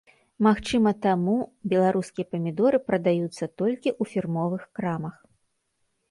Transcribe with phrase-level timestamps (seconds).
[0.45, 1.33] Магчыма таму
[1.73, 5.15] беларускія памідоры прадаюцца толькі ў фірмовых крамах.